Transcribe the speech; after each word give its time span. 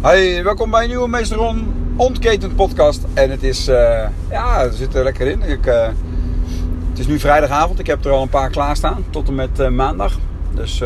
Hey, 0.00 0.44
welkom 0.44 0.70
bij 0.70 0.82
een 0.82 0.88
nieuwe 0.88 1.08
Meesteron 1.08 1.74
Ontketend 1.96 2.56
podcast. 2.56 3.00
En 3.14 3.30
het 3.30 3.42
is, 3.42 3.68
uh, 3.68 4.06
ja, 4.30 4.68
we 4.68 4.76
zitten 4.76 4.98
er 4.98 5.04
lekker 5.04 5.26
in. 5.26 5.42
Ik, 5.42 5.66
uh, 5.66 5.86
het 6.90 6.98
is 6.98 7.06
nu 7.06 7.18
vrijdagavond. 7.18 7.78
Ik 7.78 7.86
heb 7.86 8.04
er 8.04 8.10
al 8.10 8.22
een 8.22 8.28
paar 8.28 8.50
klaarstaan 8.50 9.04
tot 9.10 9.28
en 9.28 9.34
met 9.34 9.60
uh, 9.60 9.68
maandag. 9.68 10.18
Dus, 10.54 10.80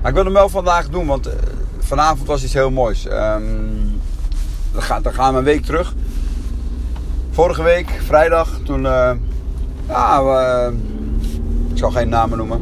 maar 0.00 0.08
ik 0.10 0.14
wil 0.14 0.24
hem 0.24 0.32
wel 0.32 0.48
vandaag 0.48 0.88
doen, 0.88 1.06
want 1.06 1.30
vanavond 1.78 2.26
was 2.26 2.44
iets 2.44 2.52
heel 2.52 2.70
moois. 2.70 3.06
Um, 3.06 4.00
dan, 4.72 4.82
gaat, 4.82 5.04
dan 5.04 5.12
gaan 5.12 5.32
we 5.32 5.38
een 5.38 5.44
week 5.44 5.64
terug. 5.64 5.94
Vorige 7.30 7.62
week, 7.62 8.00
vrijdag, 8.04 8.58
toen, 8.64 8.82
ja, 9.88 10.24
we, 10.24 10.72
ik 11.70 11.78
zal 11.78 11.90
geen 11.90 12.08
namen 12.08 12.38
noemen. 12.38 12.60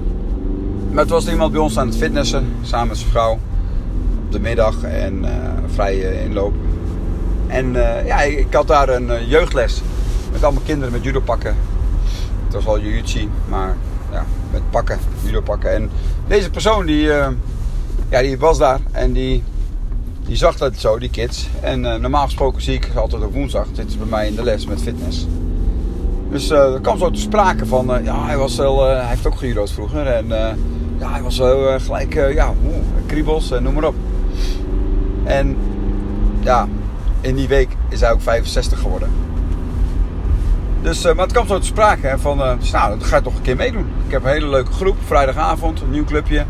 Maar 0.91 1.03
het 1.03 1.13
was 1.13 1.29
iemand 1.29 1.53
bij 1.53 1.61
ons 1.61 1.79
aan 1.79 1.87
het 1.87 1.97
fitnessen, 1.97 2.47
samen 2.63 2.89
met 2.89 2.97
zijn 2.97 3.11
vrouw 3.11 3.39
op 4.27 4.33
de 4.33 4.41
middag 4.41 4.83
en 4.83 5.25
uh, 5.25 5.31
vrije 5.67 6.25
inloop. 6.25 6.55
En 7.47 7.75
uh, 7.75 8.07
ja, 8.07 8.23
ik 8.23 8.53
had 8.53 8.67
daar 8.67 8.89
een 8.89 9.09
uh, 9.09 9.31
jeugdles 9.31 9.83
met 10.33 10.45
allemaal 10.45 10.63
kinderen 10.65 10.93
met 10.93 11.05
judo 11.05 11.21
pakken. 11.21 11.57
Het 12.45 12.55
was 12.55 12.67
al 12.67 12.81
jiu 12.81 13.03
maar 13.49 13.77
ja, 14.13 14.25
met 14.53 14.71
pakken, 14.71 14.99
judo 15.25 15.41
pakken. 15.41 15.75
En 15.75 15.91
deze 16.27 16.51
persoon 16.51 16.87
die, 16.87 17.03
ja, 18.09 18.23
die 18.23 18.39
was 18.39 18.59
daar 18.59 18.81
en 18.93 19.13
die, 19.13 19.43
die 20.27 20.37
zag 20.37 20.57
dat 20.57 20.77
zo, 20.77 20.99
die 20.99 21.11
kids. 21.11 21.49
En 21.61 21.81
normaal 21.81 22.25
gesproken 22.25 22.63
zie 22.63 22.75
ik 22.75 22.91
altijd 22.95 23.23
op 23.23 23.33
woensdag, 23.33 23.67
dit 23.73 23.89
is 23.89 23.99
bij 23.99 24.07
mij 24.07 24.27
in 24.27 24.35
de 24.35 24.43
les 24.43 24.67
met 24.67 24.83
fitness. 24.83 25.27
Dus 26.31 26.51
er 26.51 26.81
kwam 26.81 26.99
zo 26.99 27.11
te 27.11 27.21
sprake 27.21 27.67
van, 27.67 28.01
ja, 28.05 28.27
hij, 28.27 28.37
was 28.37 28.57
wel, 28.57 28.85
hij 28.85 29.07
heeft 29.07 29.27
ook 29.27 29.39
gejudo'd 29.39 29.73
vroeger. 29.73 30.07
En 30.07 30.27
ja, 30.99 31.13
hij 31.13 31.23
was 31.23 31.39
wel 31.39 31.81
gelijk, 31.81 32.15
ja, 32.15 32.55
kriebels 33.07 33.51
en 33.51 33.63
noem 33.63 33.75
maar 33.75 33.85
op. 33.85 33.95
En 35.27 35.57
ja, 36.41 36.69
in 37.21 37.35
die 37.35 37.49
week 37.49 37.69
is 37.89 38.01
hij 38.01 38.13
ook 38.13 38.21
65 38.21 38.81
geworden. 38.81 39.09
Dus, 40.83 41.05
uh, 41.05 41.15
maar 41.15 41.25
het 41.25 41.33
kwam 41.33 41.47
zo 41.47 41.59
te 41.59 41.67
sprake 41.67 42.07
hè, 42.07 42.19
van, 42.19 42.39
uh, 42.39 42.53
nou, 42.73 42.99
dat 42.99 43.09
ga 43.09 43.17
je 43.17 43.23
toch 43.23 43.35
een 43.35 43.43
keer 43.43 43.57
meedoen. 43.57 43.87
Ik 44.07 44.13
heb 44.13 44.25
een 44.25 44.31
hele 44.31 44.49
leuke 44.49 44.73
groep, 44.73 44.97
vrijdagavond, 45.05 45.81
een 45.81 45.91
nieuw 45.91 46.05
clubje. 46.05 46.45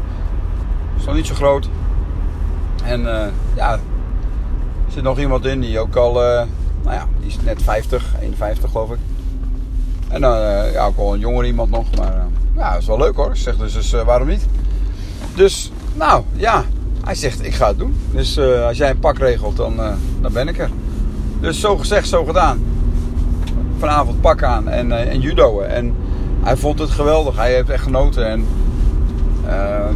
Is 0.99 1.05
nog 1.05 1.15
niet 1.15 1.27
zo 1.27 1.35
groot. 1.35 1.69
En 2.85 3.01
uh, 3.01 3.27
ja, 3.55 3.73
er 3.73 3.81
zit 4.93 5.03
nog 5.03 5.19
iemand 5.19 5.45
in 5.45 5.61
die 5.61 5.79
ook 5.79 5.97
al, 5.97 6.13
nou 6.13 6.47
ja, 6.85 7.07
die 7.19 7.29
is 7.29 7.37
net 7.45 7.63
50, 7.63 8.15
51 8.21 8.71
geloof 8.71 8.91
ik. 8.91 8.99
En 10.09 10.21
dan 10.21 10.37
ja, 10.73 10.87
ook 10.87 10.97
wel 10.97 11.15
een 11.15 11.21
jonger 11.21 11.45
iemand 11.45 11.71
nog, 11.71 11.87
maar 11.97 12.27
ja, 12.57 12.75
is 12.75 12.87
wel 12.87 12.99
leuk 12.99 13.17
hoor. 13.17 13.31
Ik 13.31 13.37
zeg 13.37 13.57
dus, 13.57 13.73
dus 13.73 13.91
waarom 13.91 14.29
niet? 14.29 14.47
Dus, 15.35 15.73
nou 15.95 16.23
ja, 16.33 16.65
hij 17.07 17.15
zegt, 17.15 17.45
ik 17.45 17.55
ga 17.55 17.69
het 17.69 17.79
doen. 17.79 17.97
Dus 18.11 18.37
uh, 18.37 18.67
als 18.67 18.77
jij 18.77 18.91
een 18.91 18.99
pak 18.99 19.19
regelt, 19.19 19.57
dan, 19.57 19.81
uh, 19.81 19.93
dan 20.21 20.33
ben 20.33 20.49
ik 20.49 20.59
er. 20.59 20.71
Dus 21.41 21.61
zo 21.61 21.77
gezegd, 21.77 22.09
zo 22.09 22.25
gedaan. 22.25 22.65
Vanavond 23.79 24.21
pak 24.21 24.43
aan 24.43 24.69
en, 24.69 24.87
uh, 24.87 25.13
en 25.13 25.21
judoën. 25.21 25.67
En 25.67 25.95
hij 26.43 26.57
vond 26.57 26.79
het 26.79 26.91
geweldig. 26.91 27.37
Hij 27.37 27.55
heeft 27.55 27.69
echt 27.69 27.83
genoten. 27.83 28.29
En 28.29 28.47
ehm, 29.47 29.95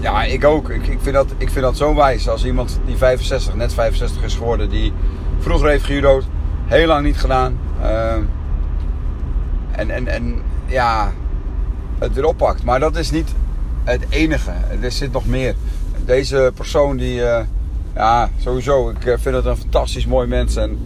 ja, 0.00 0.24
ik 0.24 0.44
ook. 0.44 0.70
Ik, 0.70 0.86
ik, 0.86 0.98
vind 1.00 1.14
dat, 1.14 1.26
ik 1.38 1.50
vind 1.50 1.64
dat 1.64 1.76
zo 1.76 1.94
wijs. 1.94 2.28
Als 2.28 2.44
iemand 2.44 2.80
die 2.86 2.96
65, 2.96 3.54
net 3.54 3.74
65 3.74 4.22
is 4.22 4.34
geworden, 4.34 4.68
die 4.68 4.92
vroeger 5.38 5.68
heeft 5.68 5.84
gejudo'd, 5.84 6.24
heel 6.64 6.86
lang 6.86 7.04
niet 7.04 7.18
gedaan. 7.18 7.58
Ehm, 7.82 8.22
en, 9.70 9.90
en, 9.90 10.08
en 10.08 10.42
ja, 10.66 11.12
het 11.98 12.14
weer 12.14 12.26
oppakt. 12.26 12.64
Maar 12.64 12.80
dat 12.80 12.96
is 12.96 13.10
niet 13.10 13.34
het 13.84 14.06
enige. 14.08 14.52
Er 14.80 14.92
zit 14.92 15.12
nog 15.12 15.26
meer 15.26 15.54
deze 16.04 16.52
persoon 16.54 16.96
die, 16.96 17.20
uh, 17.20 17.38
ja, 17.94 18.30
sowieso, 18.38 18.90
ik 18.90 19.04
eh, 19.04 19.14
vind 19.18 19.34
het 19.34 19.44
een 19.44 19.56
fantastisch 19.56 20.06
mooi 20.06 20.28
mens. 20.28 20.56
En, 20.56 20.78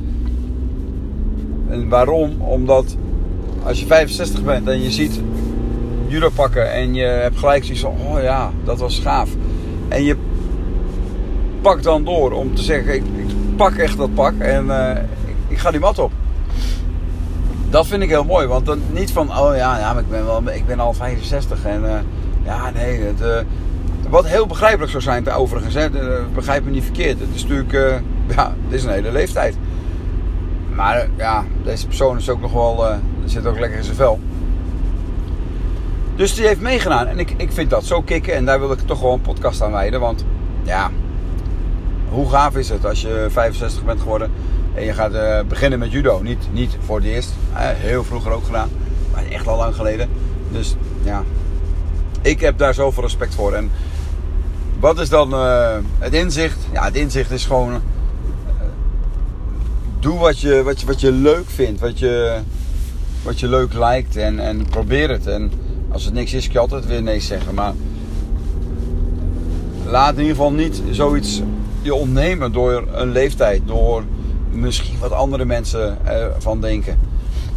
en 1.68 1.88
waarom? 1.88 2.40
Omdat 2.40 2.96
als 3.62 3.80
je 3.80 3.86
65 3.86 4.42
bent 4.42 4.68
en 4.68 4.82
je 4.82 4.90
ziet 4.90 5.20
judo 6.06 6.28
pakken 6.34 6.72
en 6.72 6.94
je 6.94 7.04
hebt 7.04 7.38
gelijk 7.38 7.64
zoiets 7.64 7.82
van, 7.82 7.94
oh 8.06 8.22
ja, 8.22 8.50
dat 8.64 8.78
was 8.78 8.98
gaaf. 8.98 9.30
En 9.88 10.04
je 10.04 10.16
pakt 11.60 11.82
dan 11.82 12.04
door 12.04 12.32
om 12.32 12.54
te 12.54 12.62
zeggen, 12.62 12.94
ik, 12.94 13.02
pak 13.56 13.74
echt 13.74 13.96
dat 13.96 14.14
pak 14.14 14.38
en 14.38 14.66
uh, 14.66 14.90
ik, 15.26 15.34
ik, 15.48 15.58
ga 15.58 15.70
die 15.70 15.80
mat 15.80 15.98
op. 15.98 16.12
Dat 17.70 17.86
vind 17.86 18.02
ik 18.02 18.08
heel 18.08 18.24
mooi, 18.24 18.46
want 18.46 18.66
dan 18.66 18.80
niet 18.92 19.10
van, 19.10 19.38
oh 19.38 19.56
ja, 19.56 19.78
ja 19.78 19.92
maar 19.92 20.02
ik 20.02 20.10
ben, 20.10 20.24
wel, 20.24 20.42
ik 20.50 20.66
ben 20.66 20.80
al 20.80 20.92
65 20.92 21.64
en 21.64 21.82
ja, 22.44 22.70
nee, 22.70 23.00
het, 23.00 23.44
wat 24.08 24.26
heel 24.26 24.46
begrijpelijk 24.46 24.90
zou 24.90 25.02
zijn, 25.02 25.30
overigens. 25.30 25.74
Hè. 25.74 25.88
Begrijp 26.34 26.64
me 26.64 26.70
niet 26.70 26.84
verkeerd. 26.84 27.20
Het 27.20 27.28
is 27.34 27.42
natuurlijk, 27.42 27.72
uh, 27.72 27.94
ja, 28.36 28.54
dit 28.68 28.78
is 28.78 28.84
een 28.84 28.90
hele 28.90 29.12
leeftijd. 29.12 29.56
Maar 30.74 30.96
uh, 30.96 31.02
ja, 31.16 31.44
deze 31.62 31.86
persoon 31.86 32.16
is 32.16 32.30
ook 32.30 32.40
nog 32.40 32.52
wel, 32.52 32.90
uh, 32.90 32.96
zit 33.24 33.46
ook 33.46 33.58
lekker 33.58 33.78
in 33.78 33.84
zijn 33.84 33.96
vel. 33.96 34.20
Dus 36.16 36.34
die 36.34 36.46
heeft 36.46 36.60
meegedaan. 36.60 37.06
En 37.06 37.18
ik, 37.18 37.34
ik 37.36 37.52
vind 37.52 37.70
dat 37.70 37.84
zo 37.84 38.02
kicken. 38.02 38.34
En 38.34 38.44
daar 38.44 38.60
wil 38.60 38.72
ik 38.72 38.78
toch 38.78 38.98
gewoon 38.98 39.14
een 39.14 39.20
podcast 39.20 39.62
aan 39.62 39.72
wijden. 39.72 40.00
Want 40.00 40.24
ja, 40.62 40.90
hoe 42.08 42.30
gaaf 42.30 42.56
is 42.56 42.68
het 42.68 42.86
als 42.86 43.00
je 43.00 43.26
65 43.30 43.84
bent 43.84 44.00
geworden 44.00 44.30
en 44.74 44.84
je 44.84 44.92
gaat 44.92 45.48
beginnen 45.48 45.78
met 45.78 45.92
judo. 45.92 46.20
Niet, 46.22 46.48
niet 46.52 46.76
voor 46.84 46.96
het 46.96 47.06
eerst. 47.06 47.32
heel 47.54 48.04
vroeger 48.04 48.32
ook 48.32 48.44
gedaan. 48.44 48.68
Maar 49.12 49.24
echt 49.26 49.46
al 49.46 49.56
lang 49.56 49.74
geleden. 49.74 50.08
Dus 50.50 50.76
ja, 51.02 51.22
ik 52.22 52.40
heb 52.40 52.58
daar 52.58 52.74
zoveel 52.74 53.02
respect 53.02 53.34
voor. 53.34 53.52
En 53.52 53.70
wat 54.80 54.98
is 54.98 55.08
dan 55.08 55.32
uh, 55.32 55.76
het 55.98 56.12
inzicht? 56.12 56.58
Ja, 56.72 56.84
het 56.84 56.96
inzicht 56.96 57.30
is 57.30 57.44
gewoon. 57.44 57.72
Uh, 57.72 57.78
doe 59.98 60.18
wat 60.18 60.40
je, 60.40 60.62
wat, 60.62 60.80
je, 60.80 60.86
wat 60.86 61.00
je 61.00 61.12
leuk 61.12 61.50
vindt, 61.50 61.80
wat 61.80 61.98
je, 61.98 62.38
wat 63.22 63.40
je 63.40 63.48
leuk 63.48 63.72
lijkt 63.72 64.16
en, 64.16 64.38
en 64.38 64.66
probeer 64.66 65.10
het. 65.10 65.26
En 65.26 65.52
als 65.90 66.04
het 66.04 66.14
niks 66.14 66.32
is, 66.32 66.44
kun 66.44 66.52
je 66.52 66.58
altijd 66.58 66.86
weer 66.86 67.02
nee 67.02 67.20
zeggen. 67.20 67.54
Maar 67.54 67.72
laat 69.84 70.12
in 70.12 70.20
ieder 70.20 70.36
geval 70.36 70.52
niet 70.52 70.82
zoiets 70.90 71.42
je 71.82 71.94
ontnemen 71.94 72.52
door 72.52 72.84
een 72.92 73.10
leeftijd, 73.10 73.62
door 73.64 74.04
misschien 74.50 74.98
wat 74.98 75.12
andere 75.12 75.44
mensen 75.44 75.98
van 76.38 76.60
denken. 76.60 76.98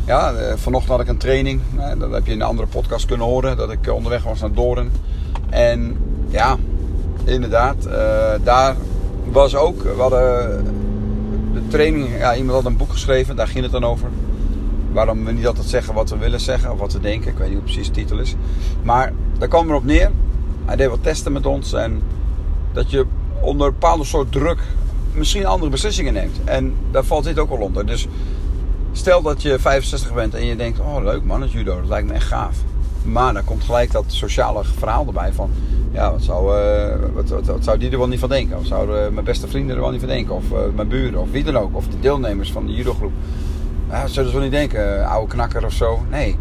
Ja, 0.05 0.33
vanochtend 0.55 0.91
had 0.91 1.01
ik 1.01 1.07
een 1.07 1.17
training. 1.17 1.61
Dat 1.97 2.11
heb 2.11 2.25
je 2.25 2.31
in 2.31 2.41
een 2.41 2.47
andere 2.47 2.67
podcast 2.67 3.05
kunnen 3.05 3.27
horen. 3.27 3.57
Dat 3.57 3.71
ik 3.71 3.93
onderweg 3.93 4.23
was 4.23 4.39
naar 4.39 4.53
Doorn. 4.53 4.91
En 5.49 5.97
ja, 6.29 6.57
inderdaad. 7.23 7.87
Uh, 7.87 7.93
daar 8.43 8.75
was 9.31 9.55
ook, 9.55 9.83
we 9.83 10.01
hadden 10.01 10.65
de 11.53 11.67
training, 11.67 12.17
ja, 12.17 12.35
iemand 12.35 12.55
had 12.55 12.65
een 12.65 12.77
boek 12.77 12.91
geschreven, 12.91 13.35
daar 13.35 13.47
ging 13.47 13.63
het 13.63 13.71
dan 13.71 13.83
over. 13.83 14.09
Waarom 14.91 15.25
we 15.25 15.31
niet 15.31 15.47
altijd 15.47 15.67
zeggen 15.67 15.93
wat 15.93 16.09
we 16.09 16.17
willen 16.17 16.39
zeggen 16.39 16.71
of 16.71 16.79
wat 16.79 16.93
we 16.93 16.99
denken. 16.99 17.31
Ik 17.31 17.37
weet 17.37 17.47
niet 17.47 17.57
hoe 17.57 17.65
precies 17.65 17.87
de 17.87 17.93
titel 17.93 18.19
is. 18.19 18.35
Maar 18.83 19.13
daar 19.37 19.47
kwam 19.47 19.69
erop 19.69 19.83
neer. 19.83 20.11
Hij 20.65 20.75
deed 20.75 20.89
wat 20.89 21.03
testen 21.03 21.31
met 21.31 21.45
ons. 21.45 21.73
En 21.73 22.01
dat 22.73 22.91
je 22.91 23.05
onder 23.41 23.67
een 23.67 23.73
bepaalde 23.73 24.03
soort 24.03 24.31
druk 24.31 24.59
misschien 25.13 25.45
andere 25.45 25.71
beslissingen 25.71 26.13
neemt. 26.13 26.37
En 26.43 26.75
daar 26.91 27.03
valt 27.03 27.23
dit 27.23 27.39
ook 27.39 27.49
wel 27.49 27.57
onder. 27.57 27.85
Dus 27.85 28.07
stel 28.91 29.21
dat 29.21 29.41
je 29.41 29.59
65 29.59 30.13
bent 30.13 30.33
en 30.33 30.45
je 30.45 30.55
denkt: 30.55 30.79
Oh, 30.79 31.03
leuk 31.03 31.23
man, 31.23 31.41
het 31.41 31.51
judo, 31.51 31.79
dat 31.79 31.89
lijkt 31.89 32.07
me 32.07 32.13
echt 32.13 32.27
gaaf. 32.27 32.57
Maar 33.03 33.33
dan 33.33 33.43
komt 33.43 33.63
gelijk 33.63 33.91
dat 33.91 34.03
sociale 34.07 34.63
verhaal 34.63 35.07
erbij 35.07 35.33
van... 35.33 35.49
Ja, 35.91 36.11
wat 36.11 36.21
zou, 36.21 36.57
uh, 36.57 36.95
wat, 37.13 37.29
wat, 37.45 37.63
zou 37.63 37.77
die 37.77 37.91
er 37.91 37.97
wel 37.97 38.07
niet 38.07 38.19
van 38.19 38.29
denken? 38.29 38.57
Of 38.57 38.65
zouden 38.65 39.13
mijn 39.13 39.25
beste 39.25 39.47
vrienden 39.47 39.75
er 39.75 39.81
wel 39.81 39.91
niet 39.91 39.99
van 39.99 40.09
denken? 40.09 40.35
Of 40.35 40.51
uh, 40.51 40.57
mijn 40.75 40.87
buren, 40.87 41.21
of 41.21 41.31
wie 41.31 41.43
dan 41.43 41.57
ook. 41.57 41.75
Of 41.75 41.87
de 41.87 41.99
deelnemers 41.99 42.51
van 42.51 42.65
de 42.65 42.73
judogroep. 42.73 43.11
Ja, 43.89 44.07
zullen 44.07 44.29
ze 44.29 44.35
wel 44.35 44.43
niet 44.43 44.55
denken, 44.55 45.05
oude 45.07 45.33
knakker 45.33 45.65
of 45.65 45.73
zo. 45.73 45.99
Nee. 46.09 46.37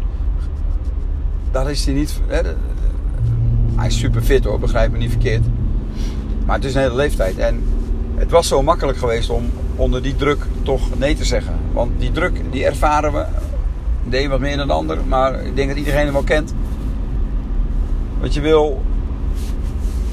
Dat 1.51 1.69
is 1.69 1.85
hij 1.85 1.93
niet... 1.93 2.19
Hij 3.75 3.87
is 3.87 3.99
super 3.99 4.21
fit 4.21 4.43
hoor, 4.43 4.59
begrijp 4.59 4.91
me 4.91 4.97
niet 4.97 5.09
verkeerd. 5.09 5.43
Maar 6.45 6.55
het 6.55 6.65
is 6.65 6.75
een 6.75 6.81
hele 6.81 6.95
leeftijd. 6.95 7.37
En 7.37 7.63
het 8.15 8.31
was 8.31 8.47
zo 8.47 8.63
makkelijk 8.63 8.97
geweest 8.97 9.29
om 9.29 9.49
onder 9.75 10.01
die 10.01 10.15
druk 10.15 10.45
toch 10.63 10.99
nee 10.99 11.15
te 11.15 11.25
zeggen. 11.25 11.53
Want 11.73 11.91
die 11.99 12.11
druk, 12.11 12.41
die 12.51 12.65
ervaren 12.65 13.13
we 13.13 13.25
de 14.09 14.23
een 14.23 14.29
wat 14.29 14.39
meer 14.39 14.57
dan 14.57 14.67
de 14.67 14.73
ander. 14.73 14.97
Maar 15.07 15.41
ik 15.41 15.55
denk 15.55 15.69
dat 15.69 15.77
iedereen 15.77 16.03
hem 16.03 16.13
wel 16.13 16.23
kent. 16.23 16.53
Want 18.19 18.33
je 18.33 18.41
wil... 18.41 18.81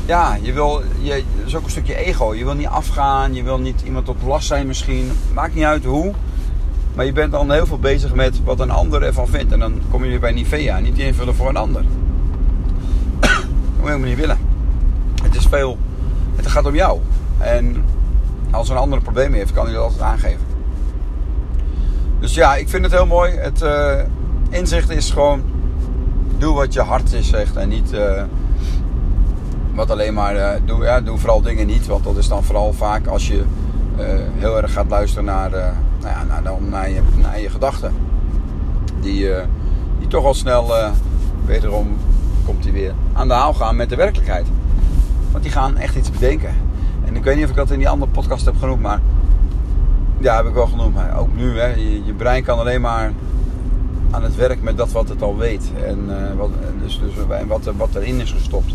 Ja, 0.06 0.38
je 0.42 0.52
wil... 0.52 0.82
Je, 0.98 1.24
dat 1.36 1.46
is 1.46 1.56
ook 1.56 1.64
een 1.64 1.70
stukje 1.70 1.94
ego. 1.94 2.34
Je 2.34 2.44
wil 2.44 2.54
niet 2.54 2.66
afgaan. 2.66 3.34
Je 3.34 3.42
wil 3.42 3.58
niet 3.58 3.82
iemand 3.84 4.04
tot 4.04 4.22
last 4.22 4.46
zijn 4.46 4.66
misschien. 4.66 5.10
Maakt 5.32 5.54
niet 5.54 5.64
uit 5.64 5.84
hoe. 5.84 6.12
Maar 6.94 7.04
je 7.04 7.12
bent 7.12 7.32
dan 7.32 7.52
heel 7.52 7.66
veel 7.66 7.78
bezig 7.78 8.14
met 8.14 8.44
wat 8.44 8.60
een 8.60 8.70
ander 8.70 9.02
ervan 9.02 9.28
vindt. 9.28 9.52
En 9.52 9.58
dan 9.58 9.80
kom 9.90 10.04
je 10.04 10.10
weer 10.10 10.20
bij 10.20 10.32
Nivea. 10.32 10.78
Niet 10.78 10.98
invullen 10.98 11.34
voor 11.34 11.48
een 11.48 11.56
ander. 11.56 11.82
dat 13.20 13.30
moet 13.76 13.82
je 13.82 13.86
helemaal 13.86 14.08
niet 14.08 14.18
willen. 14.18 14.38
Het 15.22 15.34
is 15.34 15.46
veel... 15.46 15.78
Het 16.36 16.46
gaat 16.46 16.66
om 16.66 16.74
jou. 16.74 17.00
En 17.38 17.84
als 18.50 18.68
een 18.68 18.76
ander 18.76 18.98
een 18.98 19.04
probleem 19.04 19.32
heeft, 19.32 19.52
kan 19.52 19.64
hij 19.64 19.74
dat 19.74 19.82
altijd 19.82 20.02
aangeven. 20.02 20.47
Dus 22.20 22.34
ja, 22.34 22.56
ik 22.56 22.68
vind 22.68 22.84
het 22.84 22.92
heel 22.92 23.06
mooi. 23.06 23.32
Het 23.32 23.62
uh, 23.62 23.92
inzicht 24.50 24.90
is 24.90 25.10
gewoon: 25.10 25.42
doe 26.38 26.54
wat 26.54 26.72
je 26.72 26.80
hart 26.80 27.12
is 27.12 27.28
zegt 27.28 27.56
en 27.56 27.68
niet 27.68 27.92
uh, 27.92 28.22
wat 29.74 29.90
alleen 29.90 30.14
maar, 30.14 30.36
uh, 30.36 30.50
doe, 30.64 30.84
ja, 30.84 31.00
doe 31.00 31.18
vooral 31.18 31.42
dingen 31.42 31.66
niet. 31.66 31.86
Want 31.86 32.04
dat 32.04 32.16
is 32.16 32.28
dan 32.28 32.44
vooral 32.44 32.72
vaak 32.72 33.06
als 33.06 33.28
je 33.28 33.44
heel 34.36 34.62
erg 34.62 34.72
gaat 34.72 34.88
luisteren 34.88 35.24
naar, 35.24 35.50
nou 35.50 35.68
ja, 36.00 36.24
naar, 36.24 36.62
naar, 36.62 36.90
je, 36.90 37.00
naar 37.16 37.40
je 37.40 37.50
gedachten. 37.50 37.92
Die, 39.00 39.30
die 39.98 40.08
toch 40.08 40.24
al 40.24 40.34
snel, 40.34 40.72
wederom 41.44 41.96
komt 42.44 42.64
hij 42.64 42.72
weer, 42.72 42.92
aan 43.12 43.28
de 43.28 43.34
haal 43.34 43.54
gaan 43.54 43.76
met 43.76 43.88
de 43.88 43.96
werkelijkheid. 43.96 44.46
Want 45.30 45.42
die 45.42 45.52
gaan 45.52 45.76
echt 45.76 45.96
iets 45.96 46.10
bedenken. 46.10 46.54
En 47.04 47.16
ik 47.16 47.24
weet 47.24 47.34
niet 47.34 47.44
of 47.44 47.50
ik 47.50 47.56
dat 47.56 47.70
in 47.70 47.78
die 47.78 47.88
andere 47.88 48.10
podcast 48.10 48.44
heb 48.44 48.56
genoemd, 48.58 48.80
maar 48.80 49.00
ja, 50.20 50.36
heb 50.36 50.46
ik 50.46 50.54
wel 50.54 50.66
genoemd. 50.66 50.96
Ook 51.16 51.36
nu, 51.36 51.58
hè, 51.58 51.74
je, 52.04 52.12
brein 52.16 52.44
kan 52.44 52.58
alleen 52.58 52.80
maar 52.80 53.12
aan 54.10 54.22
het 54.22 54.36
werk 54.36 54.62
met 54.62 54.76
dat 54.76 54.92
wat 54.92 55.08
het 55.08 55.22
al 55.22 55.36
weet. 55.36 55.70
En 55.86 55.98
uh, 56.08 56.14
wat, 56.36 56.50
dus, 56.82 57.00
dus, 57.00 57.72
wat 57.76 57.94
erin 57.94 58.20
is 58.20 58.32
gestopt. 58.32 58.74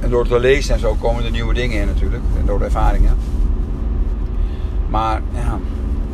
En 0.00 0.10
door 0.10 0.26
te 0.26 0.40
lezen 0.40 0.74
en 0.74 0.80
zo 0.80 0.96
komen 1.00 1.24
er 1.24 1.30
nieuwe 1.30 1.54
dingen 1.54 1.80
in 1.80 1.86
natuurlijk. 1.86 2.22
En 2.38 2.46
door 2.46 2.58
de 2.58 2.64
ervaringen. 2.64 3.16
Maar 4.88 5.22
ja, 5.34 5.58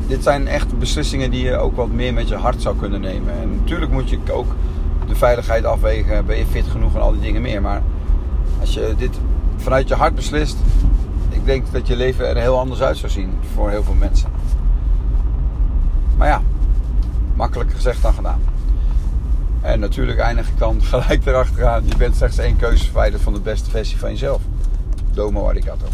dit 0.07 0.23
zijn 0.23 0.47
echt 0.47 0.79
beslissingen 0.79 1.31
die 1.31 1.45
je 1.45 1.57
ook 1.57 1.77
wat 1.77 1.91
meer 1.91 2.15
met 2.15 2.29
je 2.29 2.35
hart 2.35 2.63
zou 2.63 2.77
kunnen 2.77 3.01
nemen. 3.01 3.33
En 3.41 3.57
natuurlijk 3.57 3.93
moet 3.93 4.11
je 4.11 4.19
ook 4.33 4.55
de 5.07 5.15
veiligheid 5.15 5.65
afwegen. 5.65 6.27
Ben 6.27 6.39
je 6.39 6.47
fit 6.47 6.67
genoeg 6.67 6.95
en 6.95 7.01
al 7.01 7.13
die 7.13 7.21
dingen 7.21 7.43
meer. 7.43 7.63
Maar 7.63 7.83
als 8.61 8.75
je 8.75 8.95
dit 8.99 9.19
vanuit 9.57 9.89
je 9.89 9.95
hart 9.95 10.15
beslist. 10.15 10.57
Ik 11.29 11.45
denk 11.45 11.73
dat 11.73 11.87
je 11.87 11.97
leven 11.97 12.29
er 12.29 12.37
heel 12.37 12.59
anders 12.59 12.81
uit 12.81 12.97
zou 12.97 13.13
zien 13.13 13.33
voor 13.55 13.71
heel 13.71 13.83
veel 13.83 13.95
mensen. 13.95 14.31
Maar 16.17 16.29
ja, 16.29 16.43
makkelijker 17.35 17.77
gezegd 17.77 18.03
dan 18.03 18.15
gedaan. 18.15 18.41
En 19.61 19.81
natuurlijk 19.81 20.19
eindig 20.19 20.49
ik 20.49 20.59
dan 20.59 20.83
gelijk 20.93 21.27
erachteraan. 21.27 21.87
Je 21.87 21.97
bent 21.97 22.17
slechts 22.17 22.39
één 22.39 22.57
keuze 22.57 22.85
verwijderd 22.85 23.23
van 23.23 23.33
de 23.33 23.41
beste 23.41 23.71
versie 23.71 23.99
van 23.99 24.11
jezelf. 24.11 24.43
Domo 25.13 25.49
arigato. 25.49 25.87